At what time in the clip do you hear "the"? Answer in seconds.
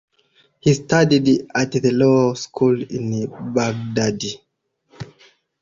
1.73-1.91